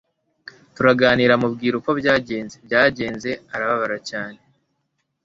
[0.75, 4.39] turaganira mubwira uko byagenze byagenze arababara cyane